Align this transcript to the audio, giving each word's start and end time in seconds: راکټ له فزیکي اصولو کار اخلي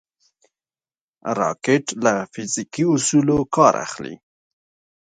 راکټ 1.39 1.85
له 2.03 2.13
فزیکي 2.33 2.83
اصولو 2.93 3.37
کار 3.55 3.73
اخلي 3.85 4.15